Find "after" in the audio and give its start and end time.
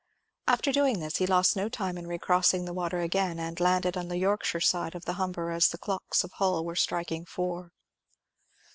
0.47-0.71